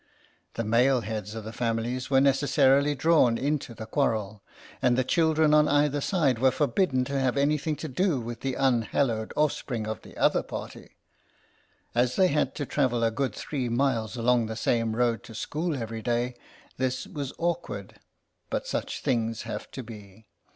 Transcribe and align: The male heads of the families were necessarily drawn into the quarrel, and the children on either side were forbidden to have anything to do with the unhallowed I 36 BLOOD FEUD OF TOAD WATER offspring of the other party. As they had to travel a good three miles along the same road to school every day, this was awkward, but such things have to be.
The 0.55 0.63
male 0.63 1.01
heads 1.01 1.35
of 1.35 1.43
the 1.43 1.53
families 1.53 2.09
were 2.09 2.19
necessarily 2.19 2.95
drawn 2.95 3.37
into 3.37 3.75
the 3.75 3.85
quarrel, 3.85 4.41
and 4.81 4.97
the 4.97 5.03
children 5.03 5.53
on 5.53 5.67
either 5.67 6.01
side 6.01 6.39
were 6.39 6.49
forbidden 6.49 7.05
to 7.05 7.19
have 7.19 7.37
anything 7.37 7.75
to 7.75 7.87
do 7.87 8.19
with 8.19 8.39
the 8.39 8.55
unhallowed 8.55 9.31
I 9.33 9.35
36 9.35 9.35
BLOOD 9.35 9.35
FEUD 9.35 9.37
OF 9.37 9.37
TOAD 9.37 9.37
WATER 9.37 9.45
offspring 9.45 9.87
of 9.87 10.01
the 10.01 10.17
other 10.19 10.41
party. 10.43 10.95
As 11.93 12.15
they 12.15 12.27
had 12.29 12.55
to 12.55 12.65
travel 12.65 13.03
a 13.03 13.11
good 13.11 13.35
three 13.35 13.69
miles 13.69 14.17
along 14.17 14.47
the 14.47 14.55
same 14.55 14.95
road 14.95 15.21
to 15.21 15.35
school 15.35 15.75
every 15.77 16.01
day, 16.01 16.33
this 16.77 17.05
was 17.05 17.31
awkward, 17.37 17.99
but 18.49 18.65
such 18.65 19.03
things 19.03 19.43
have 19.43 19.69
to 19.69 19.83
be. 19.83 20.25